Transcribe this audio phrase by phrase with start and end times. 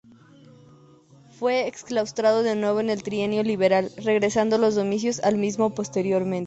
[1.37, 6.39] Fue exclaustrado de nuevo en el Trienio Liberal, regresando los dominicos al mismo posteriormente.